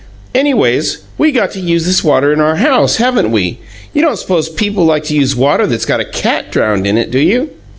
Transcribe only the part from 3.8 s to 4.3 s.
You don't